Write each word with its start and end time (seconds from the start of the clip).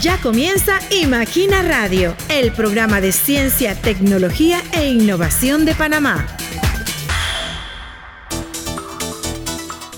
Ya 0.00 0.18
comienza 0.18 0.78
Imagina 0.90 1.60
Radio, 1.60 2.16
el 2.30 2.52
programa 2.52 3.02
de 3.02 3.12
ciencia, 3.12 3.74
tecnología 3.74 4.62
e 4.72 4.88
innovación 4.88 5.66
de 5.66 5.74
Panamá. 5.74 6.26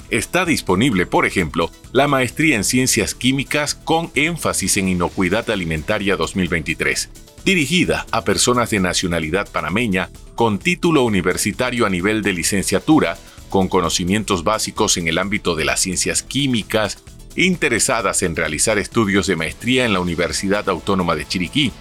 Está 0.09 0.47
disponible, 0.47 1.05
por 1.05 1.27
ejemplo, 1.27 1.71
la 1.93 2.09
maestría 2.09 2.57
en 2.57 2.65
ciencias 2.65 3.15
químicas 3.15 3.75
con 3.75 4.11
énfasis 4.15 4.79
en 4.79 4.89
inocuidad 4.89 5.51
alimentaria 5.51 6.17
2023 6.17 7.11
dirigida 7.49 8.05
a 8.11 8.25
personas 8.25 8.69
de 8.69 8.79
nacionalidad 8.79 9.49
panameña 9.51 10.11
con 10.39 10.59
título 10.61 11.03
universitario 11.03 11.85
a 11.85 11.91
nivel 11.91 12.23
de 12.23 12.33
licenciatura, 12.33 13.19
con 13.49 13.67
conocimientos 13.67 14.45
básicos 14.45 14.97
en 14.97 15.09
el 15.09 15.19
ámbito 15.19 15.57
de 15.57 15.65
las 15.65 15.81
ciencias 15.81 16.23
químicas, 16.23 17.03
interesadas 17.35 18.23
en 18.23 18.37
realizar 18.37 18.79
estudios 18.79 19.27
de 19.27 19.35
maestría 19.35 19.85
en 19.85 19.93
la 19.93 19.99
Universidad 19.99 20.69
Autónoma 20.69 21.17
de 21.17 21.27
Chiriquí. 21.27 21.73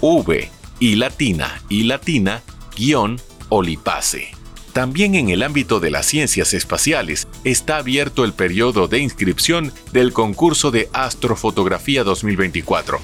v 0.00 0.50
y 0.80 0.96
latina 0.96 1.62
y 1.68 1.84
latina 1.84 2.42
guion 2.76 3.20
olipase. 3.48 4.32
También 4.72 5.14
en 5.14 5.28
el 5.28 5.44
ámbito 5.44 5.78
de 5.78 5.92
las 5.92 6.06
ciencias 6.06 6.52
espaciales 6.52 7.28
está 7.44 7.76
abierto 7.76 8.24
el 8.24 8.32
periodo 8.32 8.88
de 8.88 8.98
inscripción 8.98 9.72
del 9.92 10.12
concurso 10.12 10.72
de 10.72 10.88
Astrofotografía 10.92 12.02
2024, 12.02 12.98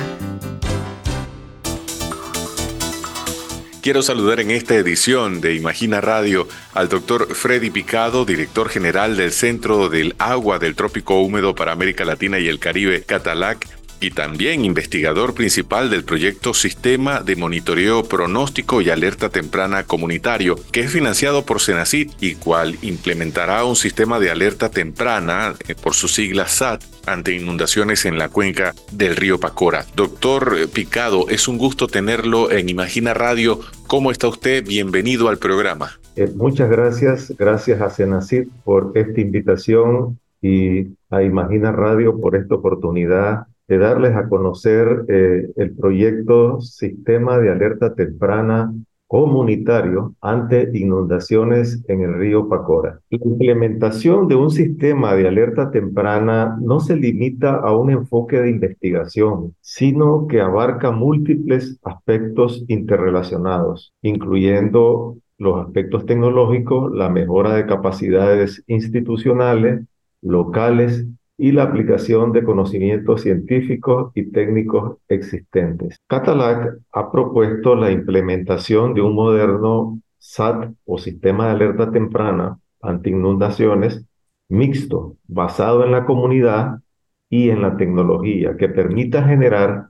Quiero 3.82 4.00
saludar 4.02 4.38
en 4.38 4.52
esta 4.52 4.76
edición 4.76 5.40
de 5.40 5.56
Imagina 5.56 6.00
Radio 6.00 6.46
al 6.72 6.88
doctor 6.88 7.34
Freddy 7.34 7.70
Picado, 7.70 8.24
director 8.24 8.68
general 8.68 9.16
del 9.16 9.32
Centro 9.32 9.88
del 9.88 10.14
Agua 10.20 10.60
del 10.60 10.76
Trópico 10.76 11.20
Húmedo 11.20 11.56
para 11.56 11.72
América 11.72 12.04
Latina 12.04 12.38
y 12.38 12.46
el 12.46 12.60
Caribe, 12.60 13.02
Catalac, 13.02 13.66
y 14.04 14.10
también 14.10 14.66
investigador 14.66 15.32
principal 15.32 15.88
del 15.88 16.04
proyecto 16.04 16.52
Sistema 16.52 17.22
de 17.22 17.36
Monitoreo 17.36 18.04
Pronóstico 18.04 18.82
y 18.82 18.90
Alerta 18.90 19.30
Temprana 19.30 19.84
Comunitario, 19.84 20.56
que 20.72 20.80
es 20.80 20.92
financiado 20.92 21.46
por 21.46 21.60
Senacit 21.60 22.12
y 22.20 22.34
cual 22.34 22.76
implementará 22.82 23.64
un 23.64 23.76
sistema 23.76 24.20
de 24.20 24.30
alerta 24.30 24.68
temprana, 24.68 25.54
eh, 25.66 25.74
por 25.74 25.94
su 25.94 26.08
sigla 26.08 26.46
SAT, 26.46 26.82
ante 27.06 27.34
inundaciones 27.34 28.04
en 28.04 28.18
la 28.18 28.28
cuenca 28.28 28.74
del 28.92 29.16
río 29.16 29.40
Pacora. 29.40 29.86
Doctor 29.96 30.68
Picado, 30.68 31.30
es 31.30 31.48
un 31.48 31.56
gusto 31.56 31.86
tenerlo 31.86 32.50
en 32.50 32.68
Imagina 32.68 33.14
Radio. 33.14 33.60
¿Cómo 33.86 34.10
está 34.10 34.28
usted? 34.28 34.66
Bienvenido 34.66 35.28
al 35.28 35.38
programa. 35.38 35.98
Eh, 36.16 36.30
muchas 36.36 36.68
gracias, 36.68 37.32
gracias 37.38 37.80
a 37.80 37.88
Senacit 37.88 38.50
por 38.64 38.92
esta 38.96 39.18
invitación 39.22 40.18
y 40.42 40.88
a 41.08 41.22
Imagina 41.22 41.72
Radio 41.72 42.20
por 42.20 42.36
esta 42.36 42.54
oportunidad 42.54 43.46
de 43.68 43.78
darles 43.78 44.14
a 44.16 44.28
conocer 44.28 45.04
eh, 45.08 45.48
el 45.56 45.74
proyecto 45.76 46.60
Sistema 46.60 47.38
de 47.38 47.50
Alerta 47.50 47.94
Temprana 47.94 48.72
comunitario 49.14 50.14
ante 50.20 50.70
inundaciones 50.74 51.84
en 51.86 52.00
el 52.00 52.14
río 52.14 52.48
Pacora. 52.48 53.00
La 53.10 53.18
implementación 53.22 54.26
de 54.26 54.34
un 54.34 54.50
sistema 54.50 55.14
de 55.14 55.28
alerta 55.28 55.70
temprana 55.70 56.56
no 56.60 56.80
se 56.80 56.96
limita 56.96 57.54
a 57.54 57.76
un 57.76 57.90
enfoque 57.90 58.40
de 58.40 58.50
investigación, 58.50 59.54
sino 59.60 60.26
que 60.26 60.40
abarca 60.40 60.90
múltiples 60.90 61.78
aspectos 61.84 62.64
interrelacionados, 62.66 63.92
incluyendo 64.02 65.16
los 65.38 65.64
aspectos 65.64 66.06
tecnológicos, 66.06 66.92
la 66.92 67.08
mejora 67.08 67.54
de 67.54 67.66
capacidades 67.66 68.64
institucionales, 68.66 69.84
locales 70.22 71.06
y 71.36 71.52
la 71.52 71.64
aplicación 71.64 72.32
de 72.32 72.44
conocimientos 72.44 73.22
científicos 73.22 74.12
y 74.14 74.30
técnicos 74.30 74.98
existentes. 75.08 75.98
Catalac 76.06 76.78
ha 76.92 77.10
propuesto 77.10 77.74
la 77.74 77.90
implementación 77.90 78.94
de 78.94 79.02
un 79.02 79.14
moderno 79.14 80.00
SAT 80.18 80.72
o 80.84 80.98
sistema 80.98 81.46
de 81.46 81.52
alerta 81.52 81.90
temprana 81.90 82.58
ante 82.80 83.10
inundaciones 83.10 84.04
mixto, 84.48 85.16
basado 85.26 85.84
en 85.84 85.90
la 85.92 86.04
comunidad 86.04 86.80
y 87.28 87.50
en 87.50 87.62
la 87.62 87.76
tecnología, 87.76 88.56
que 88.56 88.68
permita 88.68 89.24
generar 89.24 89.88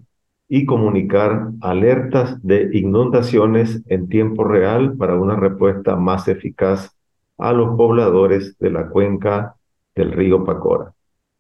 y 0.49 0.64
comunicar 0.64 1.49
alertas 1.61 2.40
de 2.43 2.70
inundaciones 2.73 3.82
en 3.87 4.08
tiempo 4.08 4.44
real 4.44 4.97
para 4.97 5.17
una 5.17 5.37
respuesta 5.37 5.97
más 5.97 6.29
eficaz 6.29 6.97
a 7.38 7.52
los 7.52 7.76
pobladores 7.76 8.56
de 8.58 8.70
la 8.70 8.88
cuenca 8.88 9.56
del 9.94 10.12
río 10.12 10.44
Pacora. 10.44 10.94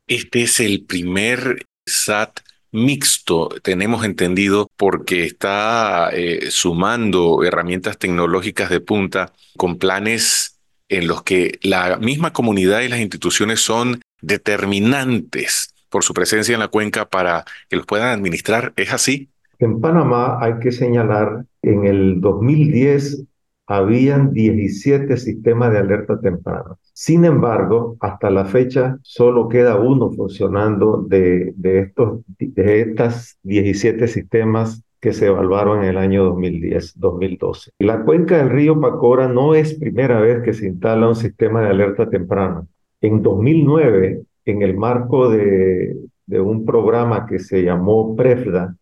Este 0.06 0.42
es 0.42 0.60
el 0.60 0.84
primer 0.84 1.64
SAT 1.86 2.40
mixto, 2.72 3.48
tenemos 3.62 4.04
entendido, 4.04 4.68
porque 4.76 5.24
está 5.24 6.10
eh, 6.12 6.50
sumando 6.50 7.42
herramientas 7.44 7.98
tecnológicas 7.98 8.68
de 8.68 8.80
punta 8.80 9.32
con 9.56 9.78
planes 9.78 10.60
en 10.88 11.06
los 11.06 11.22
que 11.22 11.58
la 11.62 11.96
misma 11.96 12.32
comunidad 12.32 12.80
y 12.80 12.88
las 12.88 13.00
instituciones 13.00 13.60
son 13.60 14.02
determinantes 14.20 15.72
por 15.88 16.04
su 16.04 16.12
presencia 16.12 16.52
en 16.52 16.60
la 16.60 16.68
cuenca 16.68 17.06
para 17.06 17.44
que 17.70 17.76
los 17.76 17.86
puedan 17.86 18.08
administrar. 18.08 18.74
¿Es 18.76 18.92
así? 18.92 19.30
En 19.58 19.80
Panamá 19.80 20.38
hay 20.40 20.58
que 20.60 20.72
señalar, 20.72 21.46
en 21.62 21.86
el 21.86 22.20
2010 22.20 23.24
habían 23.66 24.32
17 24.32 25.16
sistemas 25.16 25.72
de 25.72 25.78
alerta 25.78 26.20
temprana. 26.20 26.76
Sin 26.96 27.24
embargo, 27.24 27.96
hasta 27.98 28.30
la 28.30 28.44
fecha 28.44 28.98
solo 29.02 29.48
queda 29.48 29.80
uno 29.80 30.12
funcionando 30.12 31.02
de, 31.02 31.52
de, 31.56 31.80
estos, 31.80 32.20
de 32.38 32.80
estas 32.82 33.36
17 33.42 34.06
sistemas 34.06 34.84
que 35.00 35.12
se 35.12 35.26
evaluaron 35.26 35.82
en 35.82 35.90
el 35.90 35.98
año 35.98 36.22
2010, 36.22 36.98
2012. 37.00 37.72
La 37.80 38.04
cuenca 38.04 38.38
del 38.38 38.50
río 38.50 38.80
Pacora 38.80 39.26
no 39.26 39.56
es 39.56 39.74
primera 39.74 40.20
vez 40.20 40.44
que 40.44 40.54
se 40.54 40.68
instala 40.68 41.08
un 41.08 41.16
sistema 41.16 41.62
de 41.62 41.70
alerta 41.70 42.08
temprana. 42.08 42.64
En 43.00 43.22
2009, 43.22 44.22
en 44.44 44.62
el 44.62 44.76
marco 44.76 45.28
de, 45.28 45.96
de 46.26 46.40
un 46.40 46.64
programa 46.64 47.26
que 47.26 47.40
se 47.40 47.64
llamó 47.64 48.14
PREFDA, 48.14 48.76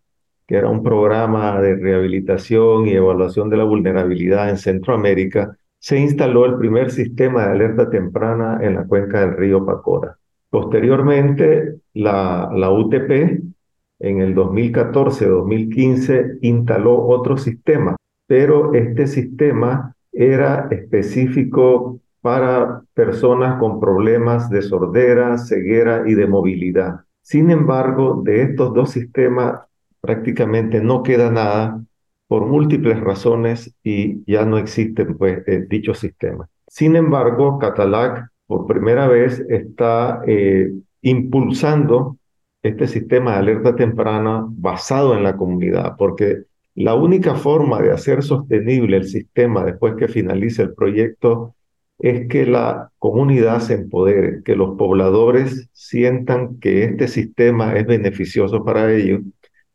que 0.47 0.57
era 0.57 0.69
un 0.69 0.83
programa 0.83 1.59
de 1.63 1.77
rehabilitación 1.77 2.87
y 2.87 2.93
evaluación 2.93 3.49
de 3.49 3.57
la 3.57 3.65
vulnerabilidad 3.65 4.51
en 4.51 4.59
Centroamérica, 4.59 5.57
se 5.83 5.99
instaló 5.99 6.47
el 6.47 6.57
primer 6.59 6.93
sistema 6.93 7.45
de 7.45 7.51
alerta 7.51 7.91
temprana 7.91 8.61
en 8.63 8.77
la 8.77 8.85
cuenca 8.85 9.21
del 9.21 9.37
río 9.37 9.67
Pacora. 9.67 10.17
Posteriormente, 10.49 11.81
la, 11.95 12.49
UTP 12.71 13.43
en 13.99 14.21
el 14.21 14.37
2014-2015 14.37 16.39
instaló 16.43 17.09
otro 17.09 17.37
sistema, 17.37 17.97
pero 18.29 18.73
este 18.75 19.09
sistema 19.09 19.97
era 20.13 20.69
específico 20.71 21.99
para 22.21 22.85
personas 22.95 23.59
con 23.59 23.81
problemas 23.81 24.49
de 24.51 24.63
sordera, 24.63 25.37
ceguera 25.37 26.05
y 26.07 26.15
de 26.15 26.29
movilidad. 26.29 27.01
Sin 27.23 27.51
embargo, 27.51 28.23
de 28.25 28.43
estos 28.43 28.73
dos 28.73 28.93
sistemas 28.93 29.63
prácticamente 30.01 30.81
no 30.81 31.03
queda 31.03 31.33
nada 31.33 31.83
por 32.33 32.47
múltiples 32.47 32.99
razones 32.99 33.75
y 33.85 34.25
ya 34.25 34.47
no 34.47 34.57
existen 34.57 35.19
pues, 35.19 35.47
eh, 35.47 35.67
dichos 35.69 35.99
sistemas. 35.99 36.49
Sin 36.67 36.97
embargo, 36.97 37.59
Catalac 37.59 38.27
por 38.47 38.67
primera 38.67 39.07
vez 39.07 39.45
está 39.51 40.23
eh, 40.27 40.73
impulsando 41.03 42.17
este 42.63 42.89
sistema 42.89 43.33
de 43.33 43.37
alerta 43.37 43.77
temprana 43.77 44.47
basado 44.49 45.15
en 45.15 45.25
la 45.25 45.37
comunidad, 45.37 45.97
porque 45.99 46.45
la 46.75 46.95
única 46.95 47.35
forma 47.35 47.83
de 47.83 47.91
hacer 47.91 48.23
sostenible 48.23 48.97
el 48.97 49.05
sistema 49.05 49.63
después 49.67 49.95
que 49.97 50.09
finalice 50.09 50.63
el 50.63 50.73
proyecto 50.73 51.55
es 51.99 52.29
que 52.29 52.47
la 52.47 52.91
comunidad 52.99 53.61
se 53.61 53.75
empodere, 53.75 54.43
que 54.43 54.57
los 54.57 54.79
pobladores 54.79 55.69
sientan 55.75 56.59
que 56.61 56.85
este 56.85 57.09
sistema 57.09 57.75
es 57.75 57.87
beneficioso 57.87 58.65
para 58.65 58.91
ellos 58.91 59.21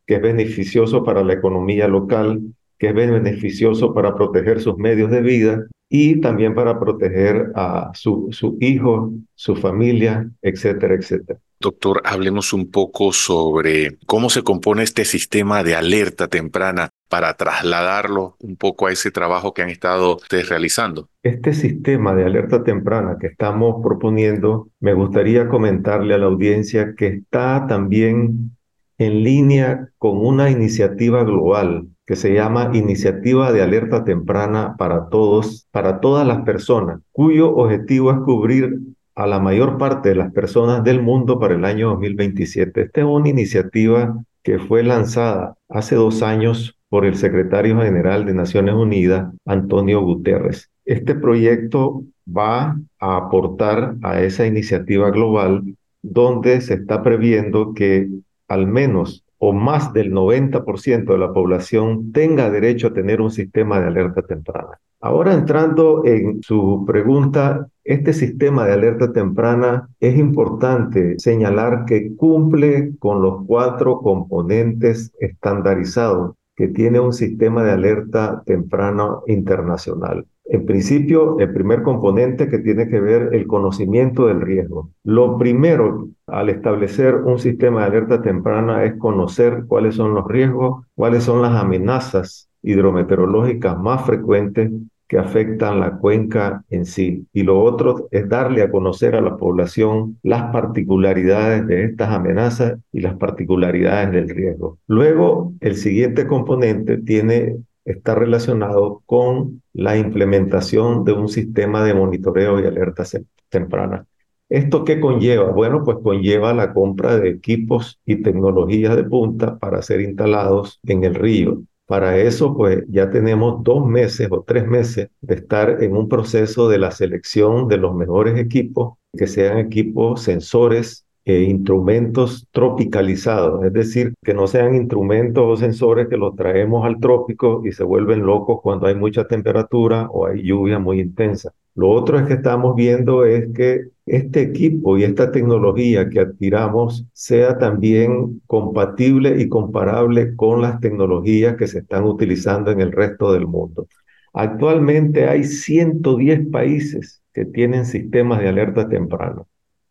que 0.07 0.15
es 0.15 0.21
beneficioso 0.21 1.03
para 1.03 1.23
la 1.23 1.33
economía 1.33 1.87
local, 1.87 2.41
que 2.79 2.87
es 2.89 2.95
beneficioso 2.95 3.93
para 3.93 4.15
proteger 4.15 4.61
sus 4.61 4.77
medios 4.77 5.11
de 5.11 5.21
vida 5.21 5.67
y 5.89 6.19
también 6.21 6.55
para 6.55 6.79
proteger 6.79 7.51
a 7.55 7.91
su, 7.93 8.29
su 8.31 8.57
hijo, 8.59 9.11
su 9.35 9.55
familia, 9.55 10.29
etcétera, 10.41 10.95
etcétera. 10.95 11.39
Doctor, 11.59 12.01
hablemos 12.05 12.53
un 12.53 12.69
poco 12.69 13.11
sobre 13.11 13.97
cómo 14.05 14.29
se 14.29 14.43
compone 14.43 14.83
este 14.83 15.05
sistema 15.05 15.63
de 15.63 15.75
alerta 15.75 16.27
temprana 16.27 16.89
para 17.09 17.33
trasladarlo 17.33 18.35
un 18.39 18.57
poco 18.57 18.85
a 18.85 18.91
ese 18.91 19.09
trabajo 19.09 19.53
que 19.53 19.63
han 19.63 19.69
estado 19.69 20.17
ustedes 20.17 20.49
realizando. 20.49 21.09
Este 21.23 21.53
sistema 21.53 22.13
de 22.13 22.25
alerta 22.25 22.63
temprana 22.63 23.17
que 23.19 23.27
estamos 23.27 23.81
proponiendo, 23.81 24.69
me 24.79 24.93
gustaría 24.93 25.47
comentarle 25.47 26.13
a 26.13 26.19
la 26.19 26.27
audiencia 26.27 26.93
que 26.95 27.07
está 27.07 27.65
también 27.67 28.56
en 28.97 29.23
línea 29.23 29.89
con 29.97 30.17
una 30.17 30.49
iniciativa 30.49 31.23
global 31.23 31.87
que 32.05 32.15
se 32.15 32.33
llama 32.33 32.71
Iniciativa 32.73 33.51
de 33.51 33.61
Alerta 33.61 34.03
Temprana 34.03 34.75
para 34.77 35.09
Todos, 35.09 35.67
para 35.71 35.99
todas 35.99 36.25
las 36.25 36.41
personas, 36.43 37.01
cuyo 37.11 37.53
objetivo 37.53 38.11
es 38.11 38.17
cubrir 38.19 38.79
a 39.13 39.27
la 39.27 39.39
mayor 39.39 39.77
parte 39.77 40.09
de 40.09 40.15
las 40.15 40.31
personas 40.31 40.83
del 40.83 41.01
mundo 41.01 41.39
para 41.39 41.55
el 41.55 41.65
año 41.65 41.89
2027. 41.89 42.81
Esta 42.83 43.01
es 43.01 43.07
una 43.07 43.27
iniciativa 43.27 44.15
que 44.43 44.59
fue 44.59 44.83
lanzada 44.83 45.55
hace 45.67 45.95
dos 45.95 46.23
años 46.23 46.77
por 46.89 47.05
el 47.05 47.15
secretario 47.15 47.81
general 47.81 48.25
de 48.25 48.33
Naciones 48.33 48.75
Unidas, 48.75 49.33
Antonio 49.45 50.01
Guterres. 50.01 50.69
Este 50.85 51.15
proyecto 51.15 52.03
va 52.25 52.79
a 52.99 53.17
aportar 53.17 53.95
a 54.03 54.21
esa 54.21 54.45
iniciativa 54.45 55.09
global 55.11 55.63
donde 56.01 56.61
se 56.61 56.75
está 56.75 57.03
previendo 57.03 57.73
que 57.73 58.07
al 58.47 58.67
menos 58.67 59.23
o 59.39 59.53
más 59.53 59.93
del 59.93 60.11
90% 60.11 61.05
de 61.05 61.17
la 61.17 61.31
población 61.31 62.11
tenga 62.11 62.49
derecho 62.49 62.87
a 62.87 62.93
tener 62.93 63.21
un 63.21 63.31
sistema 63.31 63.79
de 63.79 63.87
alerta 63.87 64.21
temprana. 64.23 64.79
Ahora 64.99 65.33
entrando 65.33 66.03
en 66.05 66.41
su 66.41 66.83
pregunta, 66.87 67.67
este 67.83 68.13
sistema 68.13 68.65
de 68.65 68.73
alerta 68.73 69.13
temprana 69.13 69.87
es 69.99 70.17
importante 70.17 71.19
señalar 71.19 71.85
que 71.85 72.15
cumple 72.15 72.97
con 72.97 73.21
los 73.21 73.45
cuatro 73.45 73.99
componentes 73.99 75.13
estandarizados 75.19 76.33
que 76.55 76.69
tiene 76.69 76.99
un 76.99 77.13
sistema 77.13 77.63
de 77.63 77.71
alerta 77.71 78.41
temprano 78.43 79.21
internacional. 79.27 80.25
En 80.49 80.65
principio, 80.65 81.39
el 81.39 81.51
primer 81.53 81.83
componente 81.83 82.47
que 82.47 82.59
tiene 82.59 82.87
que 82.87 83.01
ver 83.01 83.29
el 83.33 83.47
conocimiento 83.47 84.27
del 84.27 84.41
riesgo. 84.41 84.91
Lo 85.03 85.37
primero 85.37 86.07
al 86.27 86.49
establecer 86.49 87.15
un 87.15 87.37
sistema 87.37 87.81
de 87.81 87.87
alerta 87.87 88.21
temprana 88.21 88.85
es 88.85 88.95
conocer 88.95 89.65
cuáles 89.67 89.95
son 89.95 90.13
los 90.13 90.25
riesgos, 90.25 90.85
cuáles 90.95 91.23
son 91.23 91.41
las 91.41 91.53
amenazas 91.53 92.49
hidrometeorológicas 92.61 93.77
más 93.77 94.05
frecuentes 94.05 94.71
que 95.07 95.17
afectan 95.17 95.79
la 95.79 95.97
cuenca 95.97 96.63
en 96.69 96.85
sí. 96.85 97.25
Y 97.31 97.43
lo 97.43 97.61
otro 97.61 98.07
es 98.11 98.27
darle 98.27 98.61
a 98.61 98.69
conocer 98.69 99.15
a 99.15 99.21
la 99.21 99.37
población 99.37 100.17
las 100.21 100.51
particularidades 100.51 101.65
de 101.67 101.85
estas 101.85 102.09
amenazas 102.09 102.77
y 102.91 102.99
las 102.99 103.15
particularidades 103.15 104.11
del 104.11 104.29
riesgo. 104.29 104.79
Luego, 104.87 105.53
el 105.61 105.77
siguiente 105.77 106.27
componente 106.27 106.97
tiene 106.97 107.57
está 107.87 108.15
relacionado 108.15 109.01
con 109.05 109.63
la 109.73 109.97
implementación 109.97 111.05
de 111.05 111.13
un 111.13 111.29
sistema 111.29 111.83
de 111.83 111.93
monitoreo 111.93 112.59
y 112.59 112.65
alerta 112.67 113.03
temprana. 113.49 114.05
¿Esto 114.49 114.83
qué 114.83 114.99
conlleva? 114.99 115.51
Bueno, 115.51 115.83
pues 115.83 115.97
conlleva 116.03 116.53
la 116.53 116.73
compra 116.73 117.17
de 117.17 117.29
equipos 117.29 117.99
y 118.05 118.21
tecnologías 118.21 118.95
de 118.95 119.03
punta 119.03 119.57
para 119.57 119.81
ser 119.81 120.01
instalados 120.01 120.79
en 120.85 121.03
el 121.05 121.15
río. 121.15 121.63
Para 121.85 122.17
eso, 122.17 122.55
pues 122.55 122.83
ya 122.89 123.09
tenemos 123.09 123.63
dos 123.63 123.85
meses 123.85 124.27
o 124.31 124.43
tres 124.43 124.67
meses 124.67 125.09
de 125.21 125.35
estar 125.35 125.81
en 125.81 125.95
un 125.95 126.09
proceso 126.09 126.67
de 126.67 126.79
la 126.79 126.91
selección 126.91 127.69
de 127.69 127.77
los 127.77 127.95
mejores 127.95 128.37
equipos, 128.37 128.97
que 129.17 129.27
sean 129.27 129.57
equipos 129.59 130.21
sensores 130.23 131.06
e 131.27 131.43
instrumentos 131.43 132.47
tropicalizados, 132.51 133.65
es 133.65 133.73
decir, 133.73 134.13
que 134.23 134.33
no 134.33 134.47
sean 134.47 134.75
instrumentos 134.75 135.43
o 135.45 135.57
sensores 135.57 136.07
que 136.07 136.15
los 136.15 136.37
traemos 136.37 136.85
al 136.85 137.01
trópico 137.01 137.63
y 137.65 137.73
se 137.73 137.83
vuelven 137.83 138.25
locos 138.25 138.61
cuando 138.63 138.87
hay 138.87 138.95
mucha 138.95 139.27
temperatura 139.27 140.07
o 140.09 140.25
hay 140.25 140.41
lluvia 140.43 140.79
muy 140.79 141.01
intensa. 141.01 141.51
Lo 141.75 141.89
otro 141.89 142.17
es 142.17 142.27
que 142.27 142.35
estamos 142.35 142.75
viendo 142.75 143.25
es 143.25 143.53
que 143.53 143.89
este 144.05 144.41
equipo 144.41 144.97
y 144.97 145.03
esta 145.03 145.29
tecnología 145.33 146.07
que 146.09 146.21
adquiramos 146.21 147.05
sea 147.11 147.57
también 147.57 148.41
compatible 148.47 149.41
y 149.41 149.49
comparable 149.49 150.33
con 150.37 150.61
las 150.61 150.79
tecnologías 150.79 151.57
que 151.57 151.67
se 151.67 151.79
están 151.79 152.05
utilizando 152.05 152.71
en 152.71 152.79
el 152.79 152.93
resto 152.93 153.33
del 153.33 153.47
mundo. 153.47 153.87
Actualmente 154.31 155.27
hay 155.27 155.43
110 155.43 156.47
países 156.51 157.21
que 157.33 157.43
tienen 157.43 157.85
sistemas 157.85 158.39
de 158.39 158.47
alerta 158.47 158.87
temprana. 158.87 159.43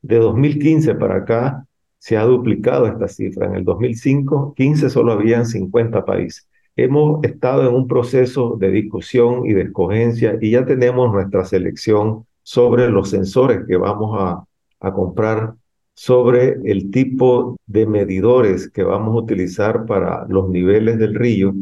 De 0.07 0.19
2015 0.19 0.95
para 0.95 1.17
acá 1.17 1.67
se 1.99 2.17
ha 2.17 2.23
duplicado 2.23 2.87
esta 2.87 3.09
cifra. 3.09 3.47
En 3.47 3.57
el 3.57 3.65
2005, 3.65 4.55
15 4.57 4.89
solo 4.89 5.11
habían 5.11 5.47
50 5.47 6.05
países. 6.05 6.49
Hemos 6.77 7.25
estado 7.25 7.69
en 7.69 7.75
un 7.75 7.89
proceso 7.89 8.57
de 8.57 8.71
discusión 8.71 9.47
y 9.47 9.53
de 9.53 9.63
escogencia 9.63 10.39
y 10.41 10.53
ya 10.53 10.65
tenemos 10.65 11.13
nuestra 11.13 11.45
selección 11.45 12.25
sobre 12.45 12.89
los 12.89 13.11
sensores 13.11 13.67
que 13.67 13.77
vamos 13.77 14.17
a, 14.21 14.45
a 14.79 14.93
comprar, 14.93 15.55
sobre 15.95 16.57
el 16.65 16.93
tipo 16.93 17.57
de 17.67 17.87
medidores 17.87 18.71
que 18.71 18.85
vamos 18.85 19.13
a 19.13 19.25
utilizar 19.25 19.87
para 19.87 20.25
los 20.29 20.49
niveles 20.49 21.01
del 21.01 21.17
río. 21.17 21.53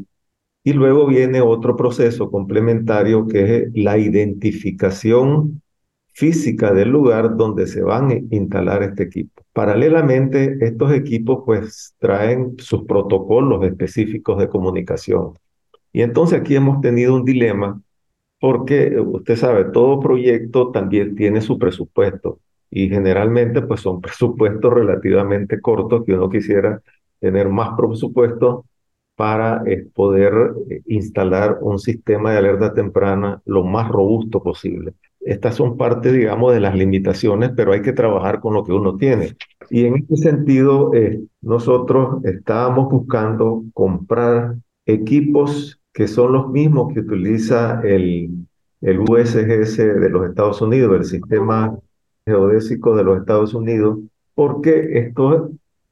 Y 0.63 0.75
luego 0.75 1.07
viene 1.07 1.41
otro 1.41 1.77
proceso 1.77 2.31
complementario 2.31 3.27
que 3.27 3.57
es 3.57 3.69
la 3.73 3.97
identificación 3.97 5.63
física 6.15 6.73
del 6.73 6.91
lugar 6.91 7.37
donde 7.37 7.67
se 7.67 7.83
van 7.83 8.11
a 8.11 8.15
instalar 8.31 8.83
este 8.83 9.05
equipo. 9.05 9.43
Paralelamente, 9.53 10.57
estos 10.61 10.93
equipos 10.93 11.43
pues 11.45 11.95
traen 11.99 12.55
sus 12.59 12.85
protocolos 12.85 13.65
específicos 13.65 14.39
de 14.39 14.49
comunicación. 14.49 15.35
Y 15.93 16.03
entonces 16.03 16.41
aquí 16.41 16.57
hemos 16.57 16.81
tenido 16.81 17.15
un 17.15 17.25
dilema 17.25 17.81
porque 18.41 18.99
usted 19.01 19.37
sabe, 19.37 19.65
todo 19.67 20.01
proyecto 20.01 20.71
también 20.71 21.17
tiene 21.17 21.41
su 21.41 21.59
presupuesto 21.59 22.41
y 22.71 22.89
generalmente 22.89 23.63
pues 23.63 23.81
son 23.81 24.01
presupuestos 24.03 24.73
relativamente 24.73 25.61
cortos 25.61 26.05
que 26.05 26.15
uno 26.15 26.31
quisiera 26.31 26.81
tener 27.21 27.49
más 27.49 27.71
presupuesto 27.77 28.67
para 29.17 29.63
eh, 29.67 29.87
poder 29.95 30.55
eh, 30.71 30.83
instalar 30.87 31.59
un 31.61 31.79
sistema 31.79 32.33
de 32.33 32.39
alerta 32.39 32.75
temprana 32.75 33.41
lo 33.47 33.65
más 33.65 33.89
robusto 33.89 34.43
posible. 34.43 34.95
Estas 35.25 35.55
son 35.55 35.77
parte, 35.77 36.13
digamos, 36.13 36.53
de 36.53 36.61
las 36.61 36.75
limitaciones, 36.75 37.51
pero 37.57 37.73
hay 37.73 37.81
que 37.81 37.93
trabajar 37.93 38.41
con 38.41 38.55
lo 38.55 38.63
que 38.63 38.73
uno 38.73 38.97
tiene. 38.97 39.37
Y 39.71 39.87
en 39.87 39.97
este 39.97 40.17
sentido, 40.17 40.93
eh, 40.95 41.21
nosotros 41.41 42.23
estábamos 42.25 42.91
buscando 42.91 43.65
comprar 43.73 44.57
equipos 44.85 45.81
que 45.95 46.09
son 46.09 46.33
los 46.33 46.51
mismos 46.51 46.93
que 46.93 47.01
utiliza 47.01 47.81
el, 47.83 48.47
el 48.83 48.99
USGS 49.01 49.77
de 49.79 50.11
los 50.11 50.29
Estados 50.29 50.61
Unidos, 50.61 50.97
el 50.97 51.05
sistema 51.05 51.79
geodésico 52.27 52.95
de 52.95 53.05
los 53.05 53.19
Estados 53.19 53.55
Unidos, 53.55 53.99
porque 54.35 54.99
estos 54.99 55.51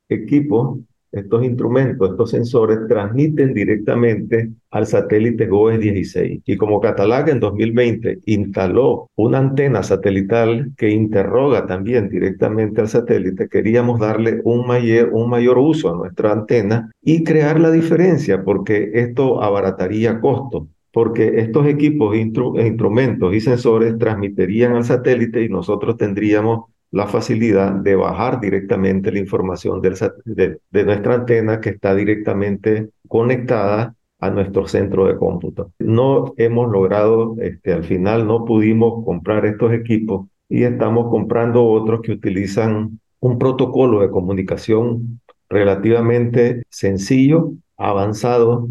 equipos 0.09 0.79
estos 1.13 1.45
instrumentos, 1.45 2.11
estos 2.11 2.31
sensores, 2.31 2.81
transmiten 2.89 3.55
directamente 3.55 4.51
al 4.71 4.87
satélite 4.87 5.49
GOES-16. 5.49 6.43
Y 6.45 6.57
como 6.57 6.81
Catalag 6.81 7.29
en 7.29 7.41
2020 7.41 8.21
instaló 8.27 9.11
una 9.15 9.39
antena 9.39 9.83
satelital 9.83 10.73
que 10.77 10.91
interroga 10.91 11.67
también 11.67 12.09
directamente 12.09 12.81
al 12.81 12.89
satélite, 12.89 13.49
queríamos 13.49 14.01
darle 14.01 14.41
un 14.45 14.67
mayor, 14.67 15.11
un 15.13 15.29
mayor 15.29 15.59
uso 15.59 15.93
a 15.93 15.97
nuestra 15.97 16.33
antena 16.33 16.91
y 17.03 17.23
crear 17.23 17.61
la 17.61 17.71
diferencia, 17.71 18.43
porque 18.43 18.91
esto 18.95 19.43
abarataría 19.43 20.21
costos 20.21 20.65
porque 20.93 21.41
estos 21.41 21.67
equipos, 21.67 22.15
instrumentos 22.15 23.35
y 23.35 23.41
sensores 23.41 23.97
transmitirían 23.99 24.77
al 24.77 24.85
satélite 24.85 25.43
y 25.43 25.49
nosotros 25.49 25.97
tendríamos 25.97 26.67
la 26.93 27.07
facilidad 27.07 27.73
de 27.73 27.97
bajar 27.97 28.39
directamente 28.39 29.11
la 29.11 29.19
información 29.19 29.81
de, 29.81 30.59
nuestra 30.85 31.15
antena 31.15 31.61
que 31.61 31.71
está 31.71 31.95
directamente 31.95 32.91
conectada 33.09 33.97
a 34.21 34.31
nuestro 34.31 34.69
centro 34.69 35.07
de 35.07 35.17
cómputo. 35.17 35.73
No 35.79 36.35
hemos 36.37 36.71
logrado, 36.71 37.35
este, 37.41 37.73
al 37.73 37.85
final 37.85 38.27
no 38.27 38.45
pudimos 38.45 39.05
comprar 39.05 39.45
estos 39.47 39.73
equipos 39.73 40.29
y 40.49 40.63
estamos 40.65 41.11
comprando 41.11 41.65
otros 41.65 42.03
que 42.03 42.13
utilizan 42.13 43.01
un 43.21 43.39
protocolo 43.39 44.01
de 44.01 44.11
comunicación 44.11 45.21
relativamente 45.49 46.63
sencillo, 46.69 47.53
avanzado 47.77 48.69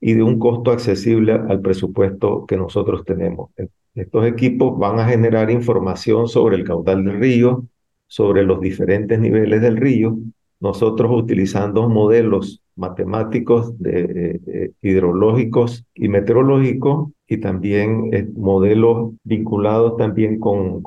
y 0.00 0.14
de 0.14 0.22
un 0.22 0.38
costo 0.38 0.70
accesible 0.70 1.32
al 1.32 1.60
presupuesto 1.60 2.46
que 2.46 2.56
nosotros 2.56 3.04
tenemos. 3.04 3.50
Estos 3.98 4.26
equipos 4.26 4.78
van 4.78 5.00
a 5.00 5.08
generar 5.08 5.50
información 5.50 6.28
sobre 6.28 6.54
el 6.54 6.62
caudal 6.62 7.04
del 7.04 7.18
río, 7.18 7.64
sobre 8.06 8.44
los 8.44 8.60
diferentes 8.60 9.18
niveles 9.18 9.60
del 9.60 9.76
río, 9.76 10.16
nosotros 10.60 11.10
utilizando 11.12 11.88
modelos 11.88 12.62
matemáticos 12.76 13.76
de, 13.80 14.72
hidrológicos 14.82 15.84
y 15.96 16.08
meteorológicos 16.08 17.10
y 17.26 17.38
también 17.38 18.10
eh, 18.12 18.28
modelos 18.36 19.14
vinculados 19.24 19.96
también 19.96 20.38
con, 20.38 20.80